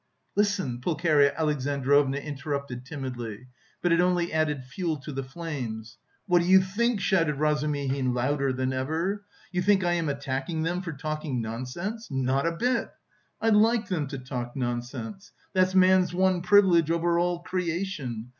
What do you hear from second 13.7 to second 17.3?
them to talk nonsense. That's man's one privilege over